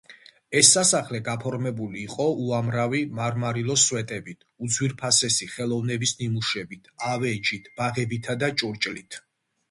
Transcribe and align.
ეს 0.59 0.69
სასახლე 0.75 1.19
გაფორმებული 1.25 1.99
იყო 2.03 2.23
უამრავი 2.45 3.01
მარმარილოს 3.19 3.83
სვეტებით, 3.89 4.45
უძვირფასესი 4.67 5.49
ხელოვნების 5.57 6.13
ნიმუშებით, 6.23 6.89
ავეჯით, 7.11 7.69
ბაღებითა 7.81 8.37
და 8.45 8.51
ჭურჭლით. 8.63 9.19